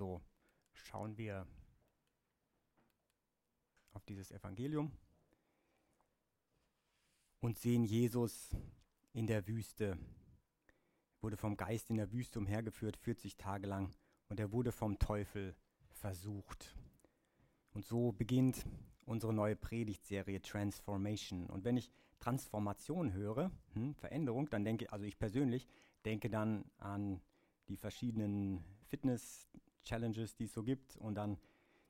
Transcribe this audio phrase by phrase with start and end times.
[0.00, 0.22] so
[0.72, 1.46] schauen wir
[3.92, 4.90] auf dieses Evangelium
[7.40, 8.56] und sehen Jesus
[9.12, 9.98] in der Wüste.
[11.20, 13.92] Wurde vom Geist in der Wüste umhergeführt, 40 Tage lang,
[14.30, 15.54] und er wurde vom Teufel
[15.90, 16.74] versucht.
[17.74, 18.64] Und so beginnt
[19.04, 21.46] unsere neue Predigtserie Transformation.
[21.50, 25.66] Und wenn ich Transformation höre, hm, Veränderung, dann denke ich, also ich persönlich
[26.06, 27.20] denke dann an
[27.68, 28.64] die verschiedenen
[29.80, 31.38] Fitness-Challenges, die es so gibt und dann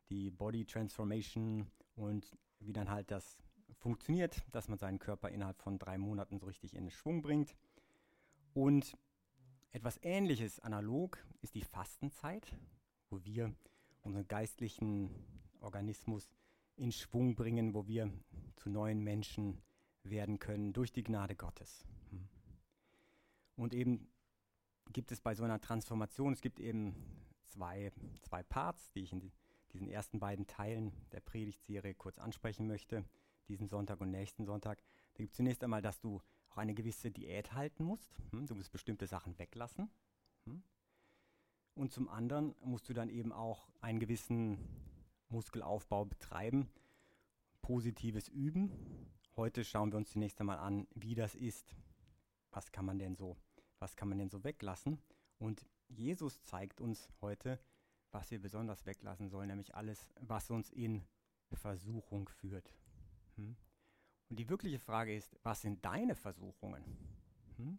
[0.08, 3.36] die Body Transformation und wie dann halt das
[3.78, 7.54] funktioniert, dass man seinen Körper innerhalb von drei Monaten so richtig in Schwung bringt.
[8.52, 8.96] Und
[9.70, 12.54] etwas Ähnliches analog ist die Fastenzeit,
[13.08, 13.54] wo wir
[14.02, 15.10] unseren geistlichen
[15.60, 16.28] Organismus
[16.76, 18.10] in Schwung bringen, wo wir
[18.56, 19.60] zu neuen Menschen
[20.02, 21.84] werden können durch die Gnade Gottes.
[22.10, 22.28] Hm.
[23.56, 24.08] Und eben
[24.92, 26.94] gibt es bei so einer Transformation, es gibt eben
[27.50, 29.32] zwei, zwei Parts, die ich in
[29.72, 33.04] diesen ersten beiden Teilen der Predigtserie kurz ansprechen möchte,
[33.48, 34.82] diesen Sonntag und nächsten Sonntag.
[35.14, 38.18] Da gibt es zunächst einmal, dass du auch eine gewisse Diät halten musst.
[38.32, 38.46] Hm?
[38.46, 39.90] Du musst bestimmte Sachen weglassen.
[40.44, 40.62] Hm?
[41.74, 44.58] Und zum anderen musst du dann eben auch einen gewissen
[45.28, 46.68] Muskelaufbau betreiben,
[47.62, 48.72] positives Üben.
[49.36, 51.76] Heute schauen wir uns zunächst einmal an, wie das ist.
[52.50, 53.36] Was kann man denn so,
[53.78, 55.00] was kann man denn so weglassen?
[55.38, 57.58] Und Jesus zeigt uns heute,
[58.12, 61.04] was wir besonders weglassen sollen, nämlich alles, was uns in
[61.52, 62.72] Versuchung führt.
[63.36, 63.56] Hm?
[64.28, 66.84] Und die wirkliche Frage ist, was sind deine Versuchungen?
[67.56, 67.78] Hm?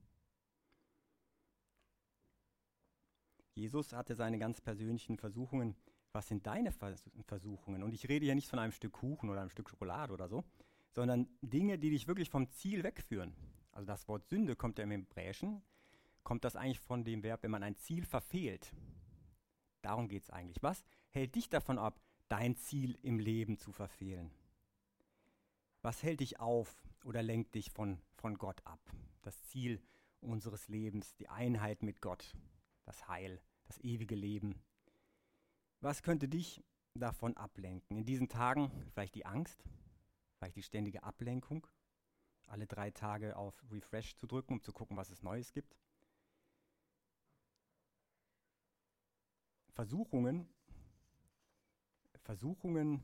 [3.56, 5.76] Jesus hatte seine ganz persönlichen Versuchungen.
[6.14, 7.84] Was sind deine Vers Versuchungen?
[7.84, 10.44] Und ich rede hier nicht von einem Stück Kuchen oder einem Stück Schokolade oder so,
[10.90, 13.34] sondern Dinge, die dich wirklich vom Ziel wegführen.
[13.72, 15.62] Also das Wort Sünde kommt ja im Hebräischen,
[16.24, 18.74] kommt das eigentlich von dem Verb, wenn man ein Ziel verfehlt.
[19.82, 20.62] Darum geht es eigentlich.
[20.62, 24.32] Was hält dich davon ab, dein Ziel im Leben zu verfehlen?
[25.82, 28.80] Was hält dich auf oder lenkt dich von, von Gott ab?
[29.24, 29.82] Das Ziel
[30.22, 32.36] unseres Lebens, die Einheit mit Gott,
[32.86, 34.62] das Heil, das ewige Leben.
[35.80, 37.98] Was könnte dich davon ablenken?
[37.98, 39.64] In diesen Tagen vielleicht die Angst,
[40.38, 41.66] vielleicht die ständige Ablenkung,
[42.48, 45.76] alle drei Tage auf Refresh zu drücken, um zu gucken, was es Neues gibt.
[49.82, 50.48] Versuchungen,
[52.22, 53.02] Versuchungen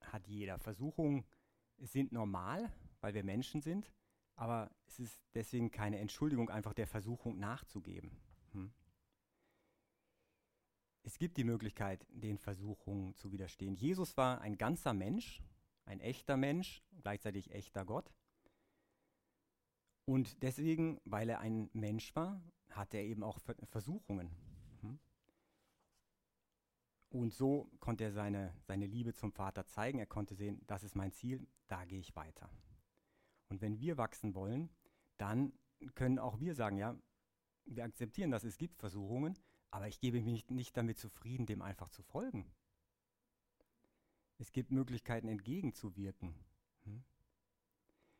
[0.00, 0.58] hat jeder.
[0.58, 1.24] Versuchungen
[1.78, 3.94] sind normal, weil wir Menschen sind,
[4.34, 8.10] aber es ist deswegen keine Entschuldigung, einfach der Versuchung nachzugeben.
[8.54, 8.72] Hm?
[11.04, 13.76] Es gibt die Möglichkeit, den Versuchungen zu widerstehen.
[13.76, 15.44] Jesus war ein ganzer Mensch,
[15.84, 18.12] ein echter Mensch, gleichzeitig echter Gott.
[20.06, 23.38] Und deswegen, weil er ein Mensch war, hatte er eben auch
[23.70, 24.45] Versuchungen.
[27.08, 29.98] Und so konnte er seine, seine Liebe zum Vater zeigen.
[29.98, 32.50] Er konnte sehen, das ist mein Ziel, da gehe ich weiter.
[33.48, 34.70] Und wenn wir wachsen wollen,
[35.18, 35.52] dann
[35.94, 36.96] können auch wir sagen, ja,
[37.64, 39.38] wir akzeptieren, dass es gibt Versuchungen,
[39.70, 42.50] aber ich gebe mich nicht, nicht damit zufrieden, dem einfach zu folgen.
[44.38, 46.34] Es gibt Möglichkeiten, entgegenzuwirken.
[46.84, 47.02] Hm?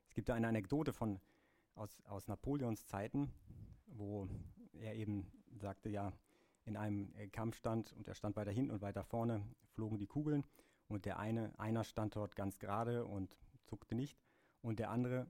[0.08, 1.20] Es gibt da eine Anekdote von,
[1.75, 3.32] aus, aus Napoleons Zeiten,
[3.86, 4.28] wo
[4.72, 6.12] er eben sagte, ja,
[6.66, 10.06] in einem äh, Kampf stand und er stand weiter hinten und weiter vorne, flogen die
[10.06, 10.44] Kugeln
[10.88, 13.34] und der eine, einer stand dort ganz gerade und
[13.65, 14.19] zuckte nicht
[14.60, 15.26] und der andere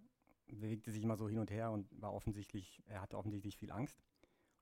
[0.48, 4.00] bewegte sich immer so hin und her und war offensichtlich, er hatte offensichtlich viel Angst.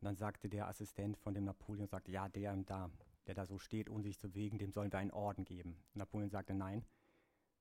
[0.01, 2.91] Und dann sagte der Assistent von dem Napoleon, sagte, ja, der da,
[3.27, 5.77] der da so steht, ohne sich zu bewegen, dem sollen wir einen Orden geben.
[5.95, 6.85] Napoleon sagte, nein,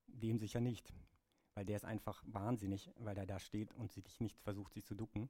[0.08, 0.94] dem sicher nicht,
[1.54, 4.96] weil der ist einfach wahnsinnig, weil er da steht und sich nicht versucht, sich zu
[4.96, 5.30] ducken.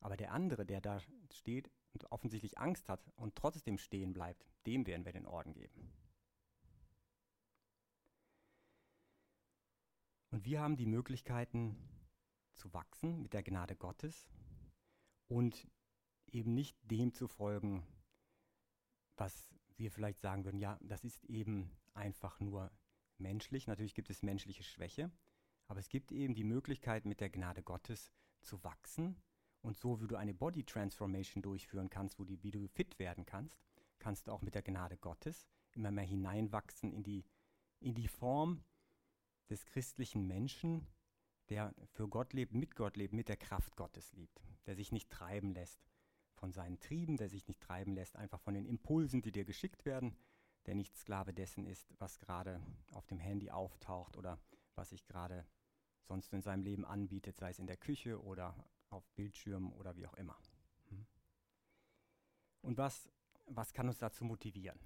[0.00, 0.98] Aber der andere, der da
[1.32, 5.92] steht, und offensichtlich Angst hat und trotzdem stehen bleibt, dem werden wir den Orden geben.
[10.30, 11.76] Und wir haben die Möglichkeiten
[12.54, 14.28] zu wachsen mit der Gnade Gottes
[15.26, 15.68] und
[16.26, 17.84] eben nicht dem zu folgen,
[19.16, 22.70] was wir vielleicht sagen würden, ja, das ist eben einfach nur
[23.18, 23.66] menschlich.
[23.66, 25.10] Natürlich gibt es menschliche Schwäche,
[25.66, 29.20] aber es gibt eben die Möglichkeit, mit der Gnade Gottes zu wachsen
[29.62, 33.26] und so, wie du eine Body Transformation durchführen kannst, wo die, wie du fit werden
[33.26, 33.62] kannst,
[33.98, 37.24] kannst du auch mit der Gnade Gottes immer mehr hineinwachsen in die,
[37.80, 38.62] in die Form
[39.48, 40.86] des christlichen Menschen,
[41.48, 45.10] der für Gott lebt, mit Gott lebt, mit der Kraft Gottes lebt, der sich nicht
[45.10, 45.80] treiben lässt
[46.34, 49.84] von seinen Trieben, der sich nicht treiben lässt einfach von den Impulsen, die dir geschickt
[49.84, 50.16] werden,
[50.66, 52.60] der nicht Sklave dessen ist, was gerade
[52.92, 54.38] auf dem Handy auftaucht oder
[54.74, 55.44] was sich gerade
[56.02, 58.54] sonst in seinem Leben anbietet, sei es in der Küche oder
[58.90, 60.36] auf Bildschirmen oder wie auch immer.
[60.88, 61.06] Hm?
[62.62, 63.08] Und was,
[63.46, 64.78] was kann uns dazu motivieren?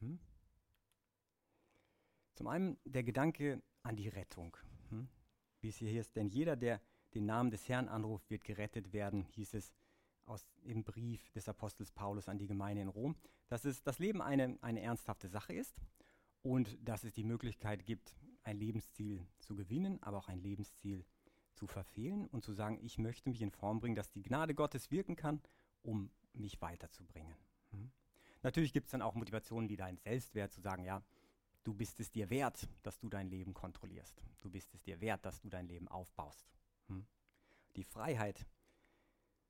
[0.00, 0.18] Hm?
[2.34, 4.56] Zum einen der Gedanke an die Rettung.
[4.90, 5.08] Hm?
[5.60, 6.80] Wie es hier ist, denn jeder, der
[7.14, 9.72] den Namen des Herrn anruft, wird gerettet werden, hieß es
[10.26, 13.16] aus dem Brief des Apostels Paulus an die Gemeinde in Rom,
[13.48, 15.74] dass es das Leben eine, eine ernsthafte Sache ist
[16.42, 21.04] und dass es die Möglichkeit gibt, ein Lebensziel zu gewinnen, aber auch ein Lebensziel
[21.56, 24.90] zu verfehlen und zu sagen, ich möchte mich in Form bringen, dass die Gnade Gottes
[24.90, 25.40] wirken kann,
[25.82, 27.34] um mich weiterzubringen.
[27.70, 27.90] Hm?
[28.42, 31.02] Natürlich gibt es dann auch Motivationen wie dein Selbstwert zu sagen, ja,
[31.64, 34.22] du bist es dir wert, dass du dein Leben kontrollierst.
[34.40, 36.46] Du bist es dir wert, dass du dein Leben aufbaust.
[36.88, 37.06] Hm?
[37.74, 38.46] Die Freiheit,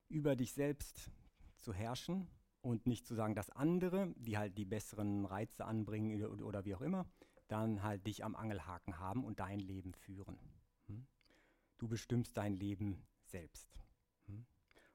[0.09, 1.11] über dich selbst
[1.57, 2.27] zu herrschen
[2.61, 6.75] und nicht zu sagen, dass andere, die halt die besseren Reize anbringen oder, oder wie
[6.75, 7.05] auch immer,
[7.47, 10.37] dann halt dich am Angelhaken haben und dein Leben führen.
[11.77, 13.79] Du bestimmst dein Leben selbst.
[14.25, 14.45] Hm?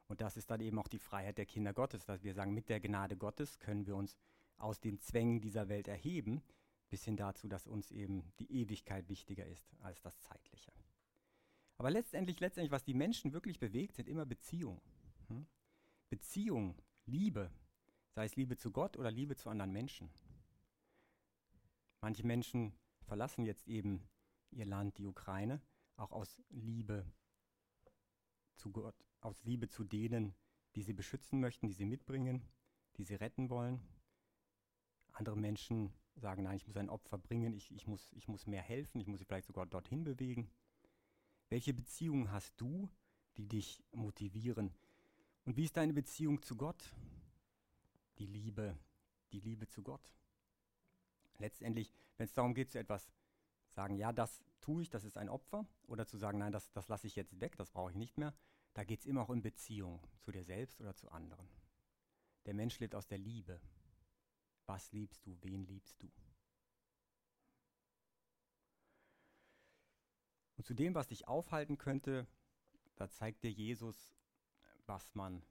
[0.08, 2.68] Und das ist dann eben auch die Freiheit der Kinder Gottes, dass wir sagen, mit
[2.68, 4.16] der Gnade Gottes können wir uns
[4.56, 6.42] aus den Zwängen dieser Welt erheben,
[6.90, 10.72] bis hin dazu, dass uns eben die Ewigkeit wichtiger ist als das Zeitliche.
[11.78, 14.80] Aber letztendlich, letztendlich, was die Menschen wirklich bewegt, sind immer Beziehungen.
[15.28, 15.46] Hm?
[16.10, 16.76] Beziehung,
[17.06, 17.50] Liebe,
[18.10, 20.10] sei es Liebe zu Gott oder Liebe zu anderen Menschen.
[22.00, 22.74] Manche Menschen
[23.06, 24.06] verlassen jetzt eben
[24.50, 25.60] ihr Land, die Ukraine,
[26.02, 27.06] auch aus Liebe
[28.56, 30.34] zu Gott, aus Liebe zu denen,
[30.74, 32.42] die sie beschützen möchten, die sie mitbringen,
[32.96, 33.80] die sie retten wollen.
[35.12, 38.62] Andere Menschen sagen, nein, ich muss ein Opfer bringen, ich, ich, muss, ich muss mehr
[38.62, 40.50] helfen, ich muss sie vielleicht sogar dorthin bewegen.
[41.48, 42.88] Welche Beziehungen hast du,
[43.36, 44.74] die dich motivieren?
[45.44, 46.94] Und wie ist deine Beziehung zu Gott?
[48.18, 48.78] Die Liebe,
[49.32, 50.12] die Liebe zu Gott.
[51.38, 53.10] Letztendlich, wenn es darum geht, zu etwas
[53.72, 56.88] sagen, ja, das tue ich, das ist ein Opfer, oder zu sagen, nein, das, das
[56.88, 58.34] lasse ich jetzt weg, das brauche ich nicht mehr,
[58.74, 61.48] da geht es immer auch um Beziehung zu dir selbst oder zu anderen.
[62.46, 63.60] Der Mensch lebt aus der Liebe.
[64.66, 65.36] Was liebst du?
[65.42, 66.10] Wen liebst du?
[70.56, 72.26] Und zu dem, was dich aufhalten könnte,
[72.96, 74.14] da zeigt dir Jesus,
[74.86, 75.42] was man,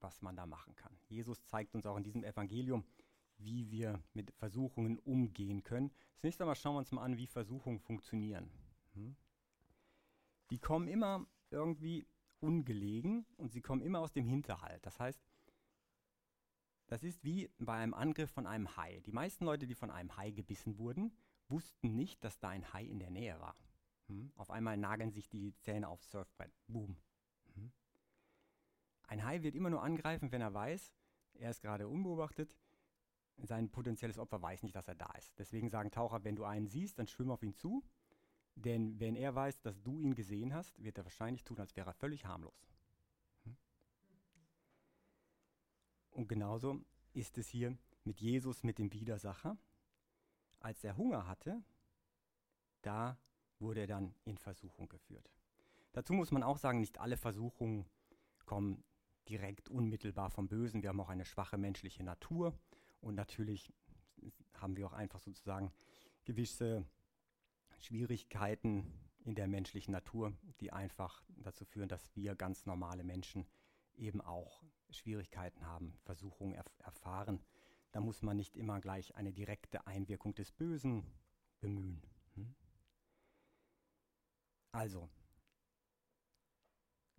[0.00, 0.96] was man da machen kann.
[1.08, 2.84] Jesus zeigt uns auch in diesem Evangelium,
[3.38, 5.92] wie wir mit Versuchungen umgehen können.
[6.16, 8.50] Zunächst einmal schauen wir uns mal an, wie Versuchungen funktionieren.
[8.94, 9.16] Hm?
[10.50, 12.06] Die kommen immer irgendwie
[12.40, 14.84] ungelegen und sie kommen immer aus dem Hinterhalt.
[14.86, 15.20] Das heißt,
[16.86, 19.00] das ist wie bei einem Angriff von einem Hai.
[19.00, 21.12] Die meisten Leute, die von einem Hai gebissen wurden,
[21.48, 23.56] wussten nicht, dass da ein Hai in der Nähe war.
[24.08, 24.32] Hm?
[24.36, 26.52] Auf einmal nageln sich die Zähne aufs Surfbrett.
[26.68, 26.96] Boom.
[27.54, 27.72] Hm?
[29.08, 30.92] Ein Hai wird immer nur angreifen, wenn er weiß,
[31.34, 32.56] er ist gerade unbeobachtet.
[33.42, 35.38] Sein potenzielles Opfer weiß nicht, dass er da ist.
[35.38, 37.84] Deswegen sagen Taucher, wenn du einen siehst, dann schwimm auf ihn zu.
[38.54, 41.90] Denn wenn er weiß, dass du ihn gesehen hast, wird er wahrscheinlich tun, als wäre
[41.90, 42.66] er völlig harmlos.
[46.10, 46.80] Und genauso
[47.12, 49.58] ist es hier mit Jesus, mit dem Widersacher.
[50.60, 51.62] Als er Hunger hatte,
[52.80, 53.18] da
[53.58, 55.30] wurde er dann in Versuchung geführt.
[55.92, 57.84] Dazu muss man auch sagen, nicht alle Versuchungen
[58.46, 58.82] kommen
[59.28, 60.82] direkt unmittelbar vom Bösen.
[60.82, 62.58] Wir haben auch eine schwache menschliche Natur
[63.06, 63.72] und natürlich
[64.54, 65.72] haben wir auch einfach sozusagen
[66.24, 66.84] gewisse
[67.78, 68.92] Schwierigkeiten
[69.24, 73.46] in der menschlichen Natur, die einfach dazu führen, dass wir ganz normale Menschen
[73.94, 77.40] eben auch Schwierigkeiten haben, Versuchungen erf erfahren.
[77.92, 81.04] Da muss man nicht immer gleich eine direkte Einwirkung des Bösen
[81.60, 82.02] bemühen.
[82.34, 82.56] Hm?
[84.72, 85.08] Also,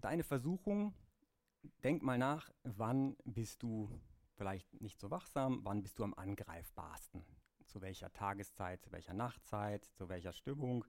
[0.02, 0.94] deine Versuchung,
[1.84, 3.90] denk mal nach, wann bist du
[4.38, 7.26] vielleicht nicht so wachsam, wann bist du am angreifbarsten?
[7.66, 10.86] Zu welcher Tageszeit, zu welcher Nachtzeit, zu welcher Stimmung?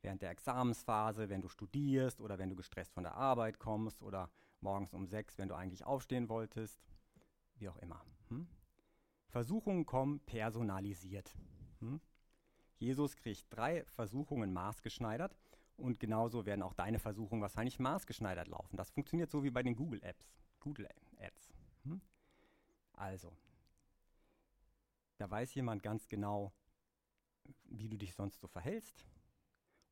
[0.00, 4.30] Während der Examensphase, wenn du studierst oder wenn du gestresst von der Arbeit kommst oder
[4.60, 6.80] morgens um sechs, wenn du eigentlich aufstehen wolltest,
[7.56, 8.02] wie auch immer.
[8.28, 8.46] Hm?
[9.28, 11.36] Versuchungen kommen personalisiert.
[11.80, 12.00] Hm?
[12.76, 15.36] Jesus kriegt drei Versuchungen maßgeschneidert
[15.76, 18.76] und genauso werden auch deine Versuchungen wahrscheinlich maßgeschneidert laufen.
[18.76, 21.52] Das funktioniert so wie bei den Google Apps, Google Ads.
[21.84, 22.00] Hm?
[22.94, 23.36] Also,
[25.18, 26.52] da weiß jemand ganz genau,
[27.64, 29.06] wie du dich sonst so verhältst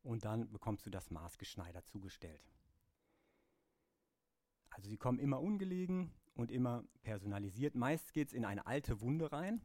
[0.01, 2.51] und dann bekommst du das maßgeschneidert zugestellt.
[4.69, 7.75] Also sie kommen immer ungelegen und immer personalisiert.
[7.75, 9.61] Meist geht es in eine alte Wunde rein,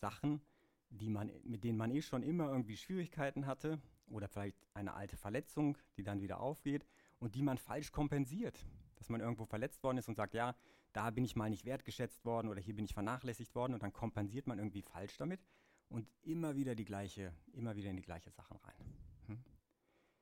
[0.00, 0.40] Sachen,
[0.88, 5.16] die man, mit denen man eh schon immer irgendwie Schwierigkeiten hatte oder vielleicht eine alte
[5.16, 6.84] Verletzung, die dann wieder aufgeht
[7.20, 8.66] und die man falsch kompensiert.
[9.00, 10.54] Dass man irgendwo verletzt worden ist und sagt, ja,
[10.92, 13.92] da bin ich mal nicht wertgeschätzt worden oder hier bin ich vernachlässigt worden und dann
[13.92, 15.44] kompensiert man irgendwie falsch damit
[15.88, 18.94] und immer wieder die gleiche, immer wieder in die gleiche Sachen rein.
[19.26, 19.44] Hm?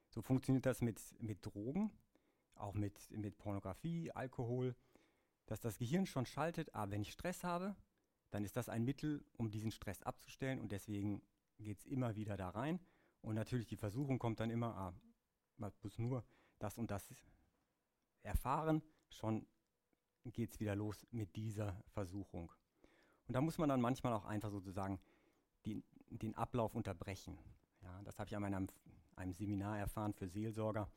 [0.08, 1.92] So funktioniert das mit, mit Drogen
[2.58, 4.74] auch mit, mit Pornografie, Alkohol,
[5.46, 7.74] dass das Gehirn schon schaltet, ah, wenn ich Stress habe,
[8.30, 11.22] dann ist das ein Mittel, um diesen Stress abzustellen und deswegen
[11.58, 12.80] geht es immer wieder da rein.
[13.22, 14.94] Und natürlich die Versuchung kommt dann immer, ah,
[15.56, 16.24] man muss nur
[16.58, 17.14] das und das
[18.22, 19.46] erfahren, schon
[20.24, 22.52] geht es wieder los mit dieser Versuchung.
[23.26, 25.00] Und da muss man dann manchmal auch einfach sozusagen
[25.64, 27.38] die, den Ablauf unterbrechen.
[27.82, 28.68] Ja, das habe ich an meinem,
[29.16, 30.90] einem Seminar erfahren für Seelsorger.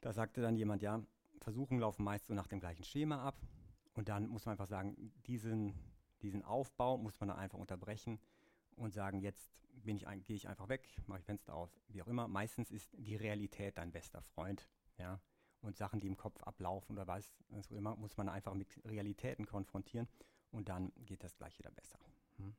[0.00, 1.02] Da sagte dann jemand, ja,
[1.40, 3.40] Versuchungen laufen meist so nach dem gleichen Schema ab.
[3.94, 5.74] Und dann muss man einfach sagen, diesen,
[6.22, 8.18] diesen Aufbau muss man dann einfach unterbrechen
[8.76, 12.06] und sagen, jetzt bin ich gehe ich einfach weg, mache ich Fenster auf, wie auch
[12.06, 12.28] immer.
[12.28, 14.68] Meistens ist die Realität dein bester Freund.
[14.98, 15.20] Ja?
[15.64, 19.46] Und Sachen, die im Kopf ablaufen oder was, auch immer, muss man einfach mit Realitäten
[19.46, 20.08] konfrontieren
[20.50, 21.98] und dann geht das gleich wieder besser.
[22.36, 22.54] Hm?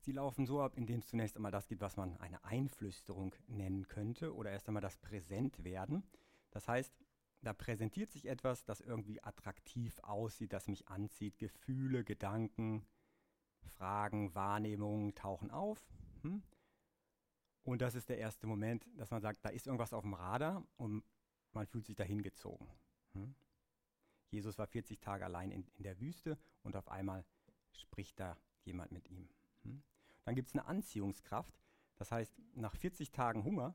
[0.00, 3.86] Sie laufen so ab, indem es zunächst einmal das gibt, was man eine Einflüsterung nennen
[3.86, 6.02] könnte oder erst einmal das Präsentwerden.
[6.50, 6.92] Das heißt,
[7.42, 11.38] da präsentiert sich etwas, das irgendwie attraktiv aussieht, das mich anzieht.
[11.38, 12.84] Gefühle, Gedanken,
[13.76, 15.86] Fragen, Wahrnehmungen tauchen auf.
[16.22, 16.42] Hm?
[17.66, 20.64] Und das ist der erste Moment, dass man sagt, da ist irgendwas auf dem Radar
[20.76, 21.02] und
[21.52, 22.70] man fühlt sich dahin gezogen.
[23.12, 23.34] Hm?
[24.30, 27.24] Jesus war 40 Tage allein in, in, der Wüste und auf einmal
[27.72, 29.28] spricht da jemand mit ihm.
[29.64, 29.82] Hm?
[30.22, 31.58] Dann gibt es eine Anziehungskraft.
[31.96, 33.74] Das heißt, nach 40 Tagen Hunger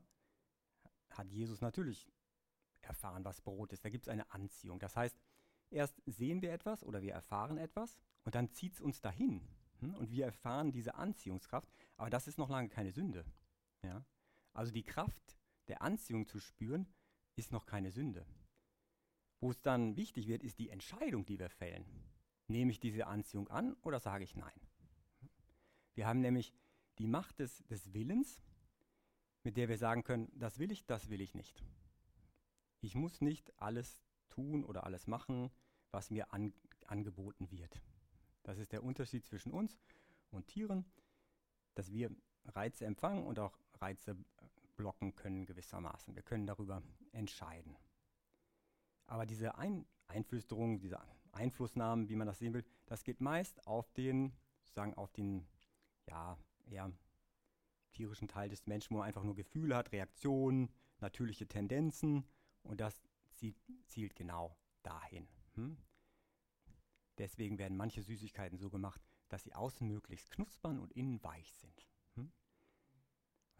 [1.10, 2.10] hat Jesus natürlich
[2.80, 3.84] erfahren, was Brot ist.
[3.84, 4.78] Da gibt es eine Anziehung.
[4.78, 5.20] Das heißt,
[5.68, 9.46] erst sehen wir etwas oder wir erfahren etwas und dann zieht es uns dahin.
[9.80, 9.94] Hm?
[9.96, 11.68] Und wir erfahren diese Anziehungskraft,
[11.98, 13.26] aber das ist noch lange keine Sünde.
[13.84, 14.04] Ja?
[14.52, 16.86] Also die Kraft der Anziehung zu spüren,
[17.36, 18.26] ist noch keine Sünde.
[19.40, 21.84] Wo es dann wichtig wird, ist die Entscheidung, die wir fällen.
[22.46, 24.60] Nehme ich diese Anziehung an oder sage ich nein?
[25.94, 26.54] Wir haben nämlich
[26.98, 28.42] die Macht des, des Willens,
[29.42, 31.64] mit der wir sagen können, das will ich, das will ich nicht.
[32.80, 35.50] Ich muss nicht alles tun oder alles machen,
[35.90, 36.52] was mir an,
[36.86, 37.82] angeboten wird.
[38.42, 39.78] Das ist der Unterschied zwischen uns
[40.30, 40.84] und Tieren,
[41.74, 44.16] dass wir Reize empfangen und auch Reize
[44.76, 46.14] blocken können gewissermaßen.
[46.14, 47.76] Wir können darüber entscheiden.
[49.06, 51.00] Aber diese Ein Einflüsterung, diese
[51.32, 55.46] Einflussnahmen, wie man das sehen will, das geht meist auf den, sozusagen auf den
[56.06, 56.92] ja, eher
[57.92, 60.70] tierischen Teil des Menschen, wo man einfach nur Gefühle hat, Reaktionen,
[61.00, 62.26] natürliche Tendenzen
[62.62, 65.28] und das zielt, zielt genau dahin.
[65.54, 65.76] Hm?
[67.18, 71.86] Deswegen werden manche Süßigkeiten so gemacht, dass sie außen möglichst knuspern und innen weich sind.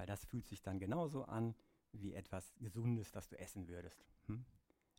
[0.03, 1.55] Weil das fühlt sich dann genauso an
[1.93, 4.05] wie etwas Gesundes, das du essen würdest.
[4.27, 4.45] Hm?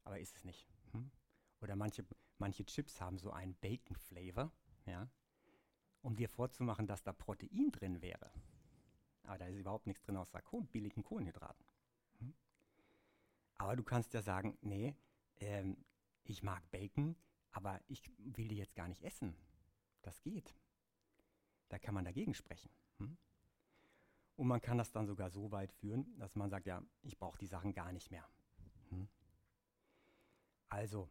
[0.05, 0.65] Aber ist es nicht.
[0.93, 1.11] Hm?
[1.59, 2.05] Oder manche,
[2.37, 4.49] manche Chips haben so einen Bacon-Flavor.
[4.85, 5.09] Ja?
[6.03, 8.31] um dir vorzumachen, dass da Protein drin wäre.
[9.23, 11.65] Aber da ist überhaupt nichts drin außer Kohlen, billigen Kohlenhydraten.
[12.19, 12.33] Hm?
[13.55, 14.95] Aber du kannst ja sagen, nee,
[15.41, 15.75] ähm,
[16.23, 17.17] ich mag Bacon,
[17.51, 19.35] aber ich will die jetzt gar nicht essen.
[20.01, 20.55] Das geht.
[21.67, 22.69] Da kann man dagegen sprechen.
[22.99, 23.17] Hm?
[24.35, 27.37] Und man kann das dann sogar so weit führen, dass man sagt, ja, ich brauche
[27.37, 28.27] die Sachen gar nicht mehr.
[28.89, 29.07] Hm?
[30.69, 31.07] Also,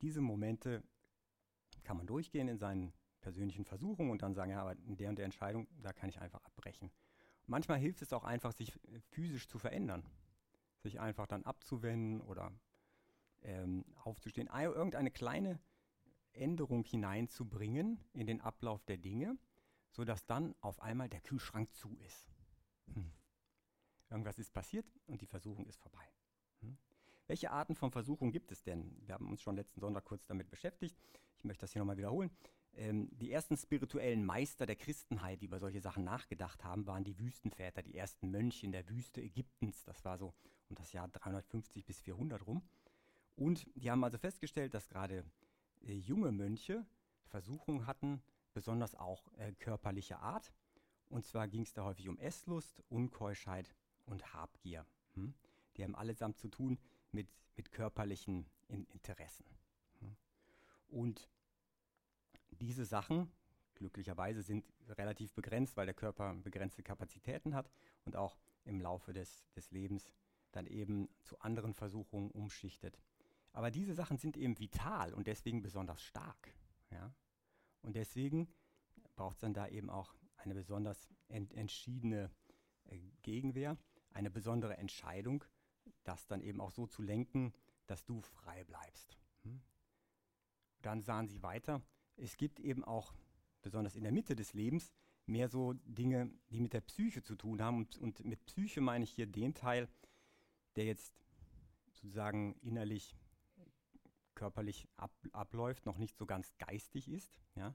[0.00, 0.82] diese Momente
[1.84, 5.16] kann man durchgehen in seinen persönlichen Versuchung und dann sagen, ja, aber in der und
[5.16, 6.90] der Entscheidung, da kann ich einfach abbrechen.
[7.46, 8.72] Manchmal hilft es auch einfach, sich
[9.10, 10.04] physisch zu verändern,
[10.82, 12.52] sich einfach dann abzuwenden oder
[13.42, 15.58] ähm, aufzustehen, irgendeine kleine
[16.32, 19.38] Änderung hineinzubringen in den Ablauf der Dinge,
[19.90, 22.26] sodass dann auf einmal der Kühlschrank zu ist.
[22.94, 23.12] Hm.
[24.10, 26.04] Irgendwas ist passiert und die Versuchung ist vorbei.
[26.60, 26.78] Hm.
[27.26, 28.96] Welche Arten von Versuchung gibt es denn?
[29.06, 30.96] Wir haben uns schon letzten Sonntag kurz damit beschäftigt.
[31.38, 32.30] Ich möchte das hier nochmal wiederholen.
[32.74, 37.18] Ähm, die ersten spirituellen Meister der Christenheit, die über solche Sachen nachgedacht haben, waren die
[37.18, 39.84] Wüstenväter, die ersten Mönche in der Wüste Ägyptens.
[39.84, 40.34] Das war so
[40.68, 42.62] um das Jahr 350 bis 400 rum.
[43.36, 45.24] Und die haben also festgestellt, dass gerade
[45.82, 46.86] äh, junge Mönche
[47.26, 50.52] Versuchungen hatten, besonders auch äh, körperlicher Art.
[51.08, 53.74] Und zwar ging es da häufig um Esslust, Unkeuschheit
[54.04, 54.86] und Habgier.
[55.14, 55.34] Hm?
[55.76, 56.78] Die haben allesamt zu tun
[57.12, 59.46] mit, mit körperlichen in Interessen.
[60.00, 60.16] Hm?
[60.88, 61.28] Und
[62.50, 63.30] diese Sachen,
[63.74, 67.70] glücklicherweise, sind relativ begrenzt, weil der Körper begrenzte Kapazitäten hat
[68.04, 70.12] und auch im Laufe des, des Lebens
[70.52, 72.98] dann eben zu anderen Versuchungen umschichtet.
[73.52, 76.54] Aber diese Sachen sind eben vital und deswegen besonders stark.
[76.90, 77.12] Ja?
[77.88, 78.52] Und deswegen
[79.16, 82.30] braucht es dann da eben auch eine besonders ent entschiedene
[82.84, 83.78] äh, Gegenwehr,
[84.10, 85.42] eine besondere Entscheidung,
[86.04, 87.54] das dann eben auch so zu lenken,
[87.86, 89.16] dass du frei bleibst.
[89.44, 89.62] Hm?
[90.82, 91.80] Dann sahen sie weiter,
[92.16, 93.14] es gibt eben auch,
[93.62, 94.92] besonders in der Mitte des Lebens,
[95.24, 97.78] mehr so Dinge, die mit der Psyche zu tun haben.
[97.78, 99.88] Und, und mit Psyche meine ich hier den Teil,
[100.76, 101.14] der jetzt
[101.86, 103.16] sozusagen innerlich
[104.38, 107.74] körperlich ab, abläuft, noch nicht so ganz geistig ist, ja,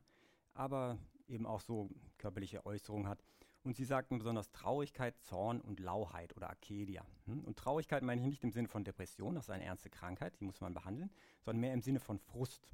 [0.53, 3.22] aber eben auch so körperliche Äußerungen hat.
[3.63, 7.05] Und sie sagten besonders Traurigkeit, Zorn und Lauheit oder Akedia.
[7.25, 7.43] Hm?
[7.43, 10.46] Und Traurigkeit meine ich nicht im Sinne von Depression, das ist eine ernste Krankheit, die
[10.46, 12.70] muss man behandeln, sondern mehr im Sinne von Frust.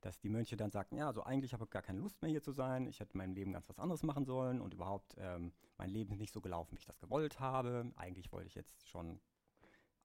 [0.00, 2.42] Dass die Mönche dann sagten, ja, also eigentlich habe ich gar keine Lust mehr hier
[2.42, 5.52] zu sein, ich hätte in meinem Leben ganz was anderes machen sollen und überhaupt ähm,
[5.78, 7.92] mein Leben ist nicht so gelaufen, wie ich das gewollt habe.
[7.94, 9.20] Eigentlich wollte ich jetzt schon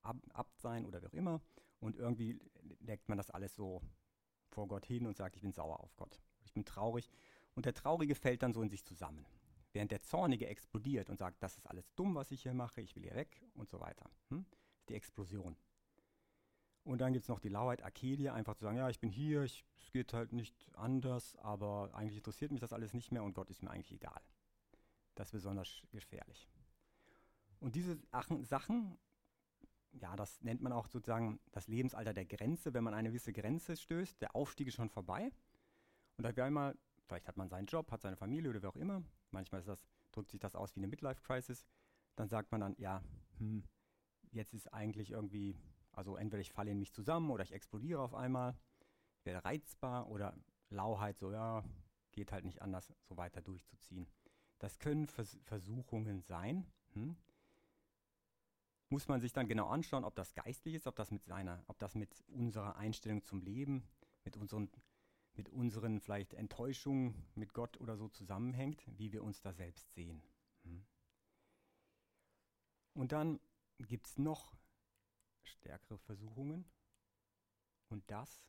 [0.03, 1.41] Ab Abt sein oder wie auch immer.
[1.79, 2.39] Und irgendwie
[2.79, 3.81] legt man das alles so
[4.49, 6.21] vor Gott hin und sagt, ich bin sauer auf Gott.
[6.43, 7.09] Ich bin traurig.
[7.55, 9.25] Und der Traurige fällt dann so in sich zusammen.
[9.73, 12.95] Während der Zornige explodiert und sagt, das ist alles dumm, was ich hier mache, ich
[12.95, 14.09] will hier weg und so weiter.
[14.29, 14.45] Hm?
[14.89, 15.55] Die Explosion.
[16.83, 19.43] Und dann gibt es noch die Lauheit Akedia, einfach zu sagen, ja, ich bin hier,
[19.43, 23.33] ich, es geht halt nicht anders, aber eigentlich interessiert mich das alles nicht mehr und
[23.33, 24.21] Gott ist mir eigentlich egal.
[25.13, 26.47] Das ist besonders gefährlich.
[27.59, 27.99] Und diese
[28.43, 28.97] Sachen
[29.93, 32.73] ja, das nennt man auch sozusagen das Lebensalter der Grenze.
[32.73, 35.31] Wenn man eine gewisse Grenze stößt, der Aufstieg ist schon vorbei.
[36.17, 36.77] Und da wäre einmal,
[37.07, 39.03] vielleicht hat man seinen Job, hat seine Familie oder wie auch immer.
[39.31, 41.65] Manchmal das, drückt sich das aus wie eine Midlife-Crisis.
[42.15, 43.03] Dann sagt man dann, ja,
[43.37, 43.63] hm,
[44.31, 45.55] jetzt ist eigentlich irgendwie,
[45.91, 48.55] also entweder ich falle in mich zusammen oder ich explodiere auf einmal,
[49.23, 50.35] werde reizbar oder
[50.69, 51.63] Lauheit, so ja,
[52.11, 54.07] geht halt nicht anders, so weiter durchzuziehen.
[54.59, 56.65] Das können Vers Versuchungen sein.
[56.93, 57.15] Hm?
[58.89, 61.77] Muss man sich dann genau anschauen, ob das geistlich ist, ob das mit seiner, ob
[61.79, 63.83] das mit unserer Einstellung zum Leben,
[64.23, 64.69] mit unseren,
[65.33, 70.21] mit unseren vielleicht Enttäuschungen mit Gott oder so zusammenhängt, wie wir uns da selbst sehen.
[70.63, 70.85] Hm.
[72.93, 73.39] Und dann
[73.79, 74.55] gibt es noch
[75.43, 76.65] stärkere Versuchungen.
[77.89, 78.41] Und das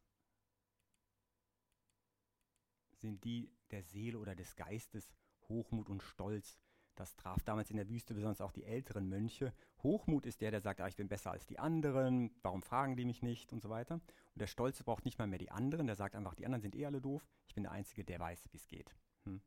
[2.92, 5.12] sind die der Seele oder des Geistes,
[5.48, 6.58] Hochmut und Stolz,
[6.98, 9.52] das traf damals in der Wüste besonders auch die älteren Mönche.
[9.82, 13.04] Hochmut ist der, der sagt, ah, ich bin besser als die anderen, warum fragen die
[13.04, 13.94] mich nicht und so weiter.
[13.94, 16.74] Und der Stolze braucht nicht mal mehr die anderen, der sagt einfach, die anderen sind
[16.74, 18.94] eh alle doof, ich bin der Einzige, der weiß, wie es geht.
[19.24, 19.40] Hm.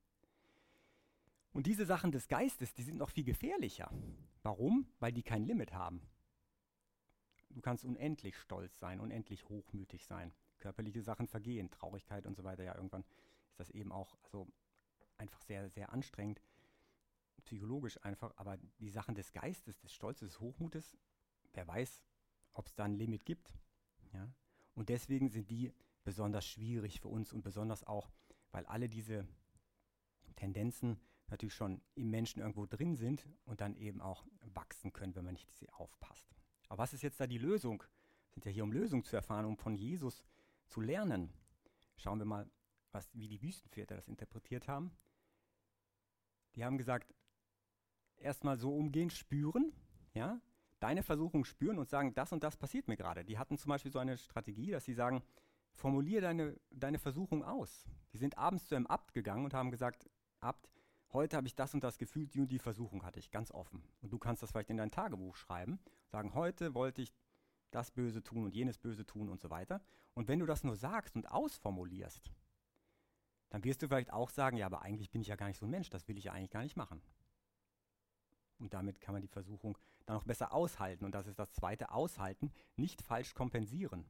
[1.54, 3.92] Und diese Sachen des Geistes, die sind noch viel gefährlicher.
[4.44, 4.88] Warum?
[5.00, 6.02] Weil die kein Limit haben.
[7.50, 10.32] Du kannst unendlich stolz sein, unendlich hochmütig sein.
[10.60, 12.64] Körperliche Sachen vergehen, Traurigkeit und so weiter.
[12.64, 13.04] Ja, irgendwann
[13.50, 14.48] ist das eben auch also
[15.18, 16.42] einfach sehr, sehr anstrengend
[17.42, 20.98] psychologisch einfach, aber die Sachen des Geistes, des Stolzes, des Hochmutes,
[21.54, 22.04] wer weiß,
[22.54, 23.54] ob es da ein Limit gibt.
[24.14, 24.32] Ja?
[24.74, 25.74] Und deswegen sind die
[26.04, 28.10] besonders schwierig für uns und besonders auch,
[28.52, 29.28] weil alle diese
[30.36, 35.26] Tendenzen natürlich schon im Menschen irgendwo drin sind und dann eben auch wachsen können, wenn
[35.26, 36.28] man nicht sie aufpasst.
[36.68, 37.82] Aber was ist jetzt da die Lösung?
[37.82, 40.24] Wir sind ja hier, um Lösung zu erfahren, um von Jesus
[40.68, 41.34] zu lernen.
[41.98, 42.50] Schauen wir mal,
[42.92, 44.92] was, wie die Wüstenväter das interpretiert haben.
[46.56, 47.14] Die haben gesagt,
[48.22, 49.74] erstmal so umgehen, spüren,
[50.14, 50.40] ja,
[50.80, 53.24] deine Versuchung spüren und sagen, das und das passiert mir gerade.
[53.24, 55.24] Die hatten zum Beispiel so eine Strategie, dass sie sagen,
[55.74, 57.86] formuliere deine, deine Versuchung aus.
[58.14, 60.70] Die sind abends zu einem Abt gegangen und haben gesagt, Abt,
[61.14, 63.84] heute habe ich das und das gefühlt, die und die Versuchung hatte ich, ganz offen.
[64.02, 67.14] Und du kannst das vielleicht in dein Tagebuch schreiben, sagen, heute wollte ich
[67.70, 69.82] das Böse tun und jenes Böse tun und so weiter.
[70.14, 72.32] Und wenn du das nur sagst und ausformulierst,
[73.50, 75.66] dann wirst du vielleicht auch sagen, ja, aber eigentlich bin ich ja gar nicht so
[75.66, 77.02] ein Mensch, das will ich ja eigentlich gar nicht machen.
[78.62, 81.04] Und damit kann man die Versuchung dann auch besser aushalten.
[81.04, 84.06] Und das ist das zweite, aushalten, nicht falsch kompensieren.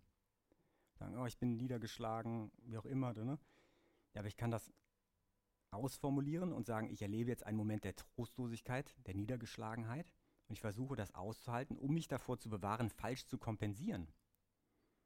[0.96, 3.14] Sagen, oh, ich bin niedergeschlagen, wie auch immer.
[3.14, 3.40] Ne?
[4.14, 4.72] Ja, aber ich kann das
[5.72, 10.12] ausformulieren und sagen, ich erlebe jetzt einen Moment der Trostlosigkeit, der Niedergeschlagenheit.
[10.48, 14.10] Und ich versuche das auszuhalten, um mich davor zu bewahren, falsch zu kompensieren.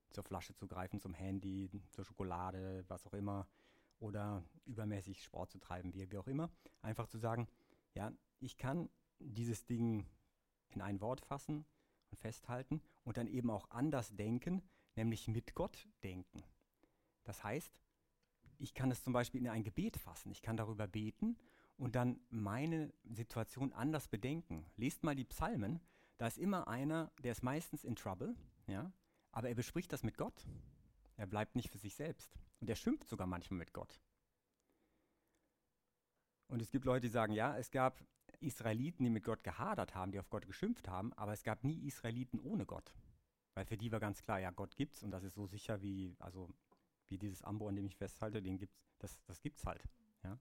[0.10, 3.48] Zur Flasche zu greifen, zum Handy, zur Schokolade, was auch immer.
[4.00, 6.50] Oder übermäßig Sport zu treiben, wie, wie auch immer.
[6.82, 7.48] Einfach zu sagen,
[7.94, 10.06] ja, ich kann dieses Ding
[10.70, 11.66] in ein Wort fassen
[12.12, 14.62] und festhalten und dann eben auch anders denken,
[14.96, 16.44] nämlich mit Gott denken.
[17.24, 17.72] Das heißt,
[18.58, 21.38] ich kann es zum Beispiel in ein Gebet fassen, ich kann darüber beten
[21.78, 24.66] und dann meine Situation anders bedenken.
[24.78, 25.82] Lest mal die Psalmen,
[26.18, 28.36] da ist immer einer, der ist meistens in Trouble,
[28.68, 28.92] ja,
[29.32, 30.48] aber er bespricht das mit Gott.
[31.18, 34.00] Er bleibt nicht für sich selbst und er schimpft sogar manchmal mit Gott.
[36.48, 38.04] Und es gibt Leute, die sagen, ja, es gab
[38.46, 41.86] Israeliten, die mit Gott gehadert haben, die auf Gott geschimpft haben, aber es gab nie
[41.86, 42.94] Israeliten ohne Gott.
[43.54, 46.16] Weil für die war ganz klar, ja, Gott gibt's und das ist so sicher wie,
[46.20, 46.50] also
[47.08, 49.84] wie dieses Ambo, an dem ich festhalte, den gibt's, das, das gibt's halt.
[50.24, 50.38] Ja?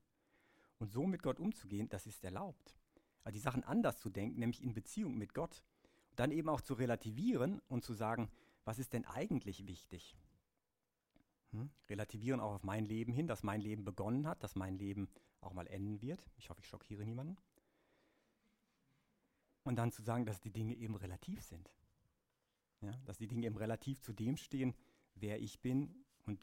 [0.78, 2.76] Und so mit Gott umzugehen, das ist erlaubt.
[3.22, 5.62] Also die Sachen anders zu denken, nämlich in Beziehung mit Gott.
[6.10, 8.30] Und dann eben auch zu relativieren und zu sagen,
[8.64, 10.16] was ist denn eigentlich wichtig?
[11.52, 11.70] Hm?
[11.88, 15.08] Relativieren auch auf mein Leben hin, dass mein Leben begonnen hat, dass mein Leben
[15.40, 16.28] auch mal enden wird.
[16.36, 17.36] Ich hoffe, ich schockiere niemanden.
[19.64, 21.70] Und dann zu sagen, dass die Dinge eben relativ sind.
[22.80, 24.74] Ja, dass die Dinge eben relativ zu dem stehen,
[25.14, 26.38] wer ich bin und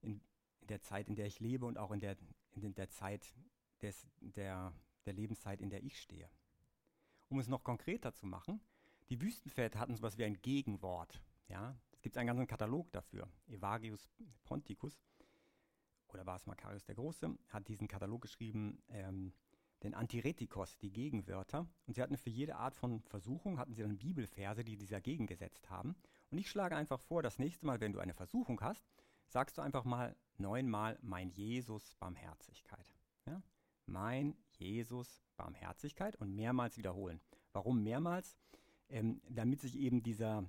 [0.00, 0.20] in,
[0.62, 2.16] der Zeit, in der ich lebe und auch in der,
[2.50, 3.32] in der Zeit
[3.80, 4.72] des, der,
[5.06, 6.28] der Lebenszeit, in der ich stehe.
[7.28, 8.60] Um es noch konkreter zu machen,
[9.08, 11.22] die Wüstenväter hatten sowas wie ein Gegenwort.
[11.48, 11.76] Ja?
[11.92, 13.28] Es gibt einen ganzen Katalog dafür.
[13.46, 14.08] Evagrius
[14.44, 15.00] Ponticus,
[16.08, 19.32] oder war es Makarius der Große, hat diesen Katalog geschrieben, ähm,
[19.82, 21.66] den Antiretikos, die Gegenwörter.
[21.86, 25.70] Und sie hatten für jede Art von Versuchung, hatten sie dann Bibelverse, die dieser gegengesetzt
[25.70, 25.96] haben.
[26.30, 28.86] Und ich schlage einfach vor, das nächste Mal, wenn du eine Versuchung hast,
[29.26, 32.94] sagst du einfach mal neunmal mein Jesus Barmherzigkeit.
[33.26, 33.42] Ja?
[33.86, 37.20] Mein Jesus Barmherzigkeit und mehrmals wiederholen.
[37.52, 38.36] Warum mehrmals?
[38.88, 40.44] Ähm, damit sich eben dieser,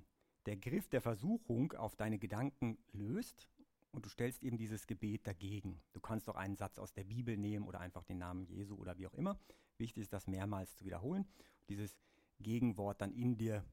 [0.46, 3.48] der Griff der Versuchung auf deine Gedanken löst
[3.94, 5.80] und du stellst eben dieses Gebet dagegen.
[5.92, 8.98] Du kannst auch einen Satz aus der Bibel nehmen oder einfach den Namen Jesu oder
[8.98, 9.38] wie auch immer.
[9.78, 11.26] Wichtig ist, das mehrmals zu wiederholen,
[11.68, 11.96] dieses
[12.40, 13.64] Gegenwort dann in dir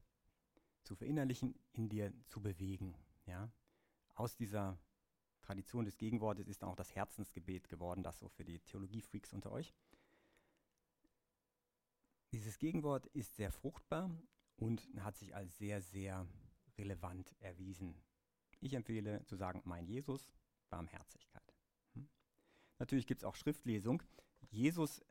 [0.84, 2.94] zu verinnerlichen, in dir zu bewegen.
[3.26, 3.50] Ja?
[4.14, 4.78] Aus dieser
[5.42, 9.50] Tradition des Gegenwortes ist dann auch das Herzensgebet geworden, das so für die Theologiefreaks unter
[9.50, 9.74] euch.
[12.30, 14.10] Dieses Gegenwort ist sehr fruchtbar
[14.56, 16.26] und hat sich als sehr, sehr
[16.78, 17.96] relevant erwiesen
[18.62, 20.30] ich empfehle zu sagen, mein Jesus,
[20.70, 21.54] Barmherzigkeit.
[21.94, 22.08] Hm?
[22.78, 24.02] Natürlich gibt es auch Schriftlesung.
[24.50, 25.02] Jesus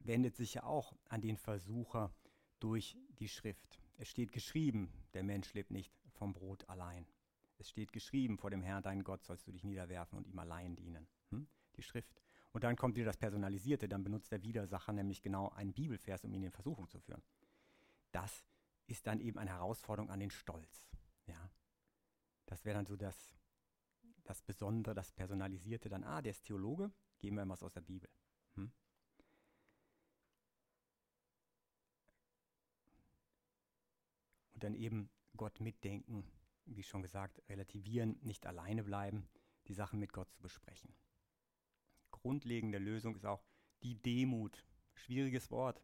[0.00, 2.14] wendet sich ja auch an den Versucher
[2.60, 3.80] durch die Schrift.
[3.96, 7.06] Es steht geschrieben, der Mensch lebt nicht vom Brot allein.
[7.58, 10.76] Es steht geschrieben, vor dem Herrn, dein Gott, sollst du dich niederwerfen und ihm allein
[10.76, 11.06] dienen.
[11.30, 11.46] Hm?
[11.76, 12.20] Die Schrift.
[12.52, 16.32] Und dann kommt wieder das Personalisierte, dann benutzt der Widersacher nämlich genau einen Bibelvers, um
[16.34, 17.22] ihn in Versuchung zu führen.
[18.12, 18.44] Das
[18.86, 20.88] ist dann eben eine Herausforderung an den Stolz.
[21.26, 21.50] Ja?
[22.46, 23.34] Das wäre dann so das,
[24.24, 25.88] das Besondere, das Personalisierte.
[25.88, 28.08] Dann, ah, der ist Theologe, geben wir was aus der Bibel.
[28.54, 28.72] Hm?
[34.52, 36.24] Und dann eben Gott mitdenken,
[36.66, 39.28] wie schon gesagt, relativieren, nicht alleine bleiben,
[39.66, 40.94] die Sachen mit Gott zu besprechen.
[42.10, 43.44] Grundlegende Lösung ist auch
[43.82, 44.64] die Demut.
[44.94, 45.82] Schwieriges Wort.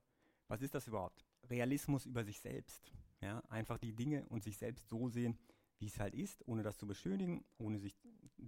[0.49, 1.25] Was ist das überhaupt?
[1.45, 2.93] Realismus über sich selbst.
[3.21, 5.39] Ja, einfach die Dinge und sich selbst so sehen,
[5.81, 7.97] wie es halt ist, ohne das zu beschönigen, ohne sich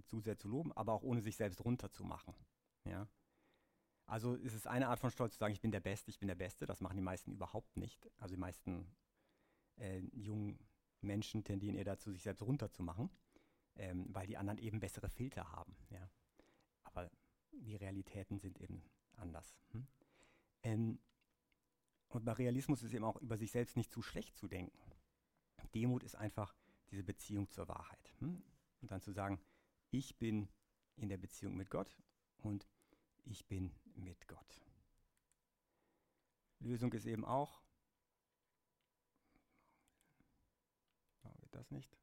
[0.05, 2.35] zu sehr zu loben, aber auch ohne sich selbst runterzumachen.
[2.85, 3.07] Ja?
[4.05, 6.27] Also ist es eine Art von Stolz zu sagen, ich bin der Beste, ich bin
[6.27, 6.65] der Beste.
[6.65, 8.09] Das machen die meisten überhaupt nicht.
[8.17, 8.95] Also die meisten
[9.77, 10.59] äh, jungen
[11.01, 13.09] Menschen tendieren eher dazu, sich selbst runterzumachen,
[13.75, 15.75] ähm, weil die anderen eben bessere Filter haben.
[15.89, 16.09] Ja?
[16.83, 17.09] Aber
[17.51, 18.83] die Realitäten sind eben
[19.15, 19.57] anders.
[19.71, 19.87] Hm?
[20.63, 20.99] Ähm,
[22.09, 24.77] und bei Realismus ist eben auch über sich selbst nicht zu schlecht zu denken.
[25.73, 26.53] Demut ist einfach
[26.93, 28.13] diese Beziehung zur Wahrheit.
[28.19, 28.43] Hm?
[28.81, 29.41] Und dann zu sagen,
[29.89, 30.47] ich bin
[30.95, 31.97] in der Beziehung mit Gott
[32.37, 32.67] und
[33.23, 34.61] ich bin mit Gott.
[36.59, 37.63] Lösung ist eben auch,
[41.23, 41.97] warum geht das nicht?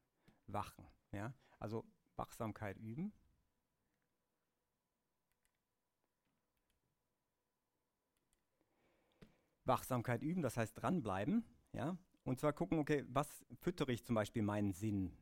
[0.48, 0.88] Wachen.
[1.12, 1.32] Ja?
[1.60, 3.12] Also Wachsamkeit üben.
[9.64, 11.44] Wachsamkeit üben, das heißt dranbleiben.
[11.72, 11.96] Ja?
[12.30, 15.16] Und zwar gucken, okay, was füttere ich zum Beispiel meinen Sinn?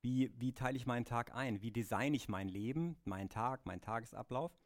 [0.00, 1.60] Wie, wie teile ich meinen Tag ein?
[1.60, 4.58] Wie designe ich mein Leben, meinen Tag, meinen Tagesablauf?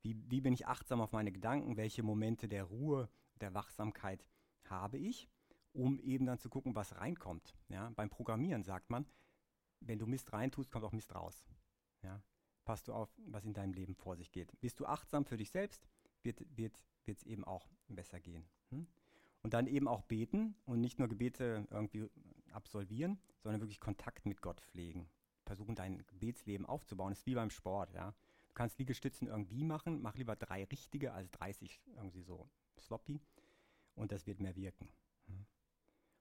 [0.00, 1.76] Wie, wie bin ich achtsam auf meine Gedanken?
[1.76, 3.10] Welche Momente der Ruhe,
[3.42, 4.24] der Wachsamkeit
[4.64, 5.28] habe ich?
[5.74, 7.54] Um eben dann zu gucken, was reinkommt.
[7.68, 7.90] Ja?
[7.90, 9.04] Beim Programmieren sagt man,
[9.80, 11.44] wenn du Mist reintust, kommt auch Mist raus.
[12.02, 12.22] Ja?
[12.64, 14.58] Passt du auf, was in deinem Leben vor sich geht.
[14.62, 15.86] Bist du achtsam für dich selbst,
[16.22, 16.46] wird es
[17.04, 18.48] wird, eben auch besser gehen.
[18.70, 18.86] Hm?
[19.46, 22.10] Und dann eben auch beten und nicht nur Gebete irgendwie
[22.50, 25.08] absolvieren, sondern wirklich Kontakt mit Gott pflegen.
[25.44, 27.10] Versuchen dein Gebetsleben aufzubauen.
[27.10, 28.10] Das ist wie beim Sport, ja.
[28.48, 33.20] Du kannst Liegestützen irgendwie machen, mach lieber drei richtige als 30 irgendwie so sloppy
[33.94, 34.88] und das wird mehr wirken.
[35.28, 35.46] Hm.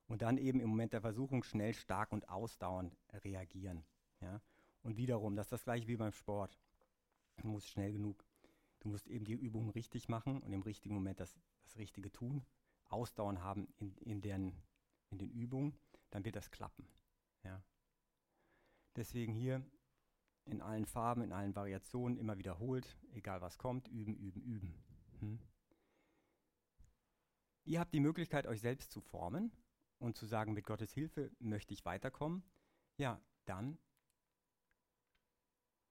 [0.05, 3.85] Und dann eben im Moment der Versuchung schnell, stark und ausdauernd reagieren.
[4.21, 4.39] Ja?
[4.83, 6.59] Und wiederum, das ist das gleiche wie beim Sport.
[7.37, 8.23] Du musst schnell genug,
[8.81, 12.45] du musst eben die Übungen richtig machen und im richtigen Moment das, das Richtige tun
[12.87, 14.53] Ausdauern haben in, in, den,
[15.09, 15.77] in den Übungen,
[16.09, 16.87] dann wird das klappen.
[17.43, 17.61] Ja.
[18.95, 19.63] Deswegen hier
[20.45, 24.83] in allen Farben, in allen Variationen immer wiederholt, egal was kommt, üben, üben, üben.
[25.19, 25.39] Hm.
[27.65, 29.51] Ihr habt die Möglichkeit, euch selbst zu formen
[29.97, 32.43] und zu sagen, mit Gottes Hilfe möchte ich weiterkommen.
[32.97, 33.79] Ja, dann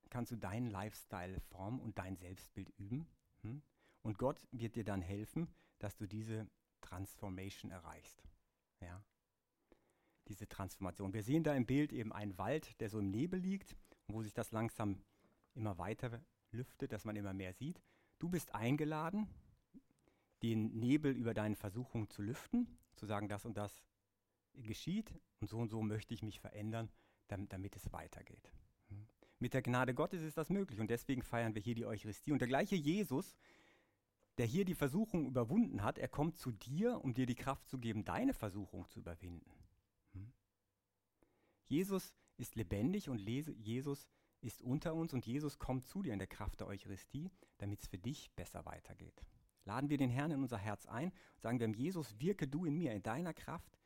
[0.08, 3.08] kannst du deinen Lifestyle formen und dein Selbstbild üben.
[3.42, 3.62] Hm?
[4.02, 5.48] Und Gott wird dir dann helfen,
[5.80, 6.48] dass du diese
[6.84, 8.22] Transformation erreichst.
[8.80, 9.02] Ja?
[10.28, 11.12] Diese Transformation.
[11.12, 13.74] Wir sehen da im Bild eben einen Wald, der so im Nebel liegt,
[14.06, 15.02] wo sich das langsam
[15.54, 16.20] immer weiter
[16.50, 17.80] lüftet, dass man immer mehr sieht.
[18.18, 19.28] Du bist eingeladen,
[20.42, 23.82] den Nebel über deine Versuchung zu lüften, zu sagen, das und das
[24.54, 26.90] geschieht und so und so möchte ich mich verändern,
[27.28, 28.52] damit es weitergeht.
[28.88, 29.06] Hm?
[29.38, 32.32] Mit der Gnade Gottes ist das möglich und deswegen feiern wir hier die Eucharistie.
[32.32, 33.34] Und der gleiche Jesus,
[34.38, 37.78] der hier die Versuchung überwunden hat, er kommt zu dir, um dir die Kraft zu
[37.78, 39.52] geben, deine Versuchung zu überwinden.
[40.12, 40.32] Hm?
[41.66, 44.08] Jesus ist lebendig und Jesus
[44.40, 47.86] ist unter uns und Jesus kommt zu dir in der Kraft der Eucharistie, damit es
[47.86, 49.24] für dich besser weitergeht.
[49.64, 52.76] Laden wir den Herrn in unser Herz ein und sagen wir, Jesus, wirke du in
[52.76, 53.78] mir, in deiner Kraft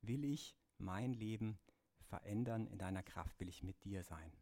[0.00, 1.58] will ich mein Leben
[2.06, 4.32] verändern, in deiner Kraft will ich mit dir sein.